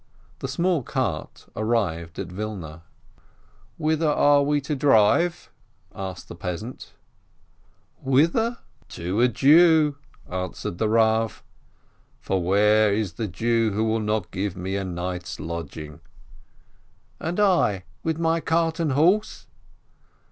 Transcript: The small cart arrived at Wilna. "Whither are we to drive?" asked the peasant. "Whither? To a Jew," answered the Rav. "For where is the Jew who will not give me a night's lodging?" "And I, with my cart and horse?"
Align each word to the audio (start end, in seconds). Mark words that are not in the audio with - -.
The 0.39 0.47
small 0.47 0.81
cart 0.81 1.45
arrived 1.55 2.17
at 2.17 2.31
Wilna. 2.31 2.81
"Whither 3.77 4.09
are 4.09 4.41
we 4.41 4.59
to 4.61 4.75
drive?" 4.75 5.51
asked 5.95 6.27
the 6.27 6.33
peasant. 6.35 6.93
"Whither? 8.01 8.57
To 8.97 9.21
a 9.21 9.27
Jew," 9.27 9.97
answered 10.27 10.79
the 10.79 10.89
Rav. 10.89 11.43
"For 12.19 12.41
where 12.41 12.91
is 12.91 13.13
the 13.13 13.27
Jew 13.27 13.73
who 13.75 13.83
will 13.83 13.99
not 13.99 14.31
give 14.31 14.57
me 14.57 14.75
a 14.75 14.83
night's 14.83 15.39
lodging?" 15.39 15.99
"And 17.19 17.39
I, 17.39 17.83
with 18.01 18.17
my 18.17 18.39
cart 18.39 18.79
and 18.79 18.93
horse?" 18.93 19.45